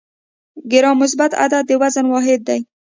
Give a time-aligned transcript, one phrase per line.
[0.71, 2.59] ګرام مثبت عدد د وزن واحد دی.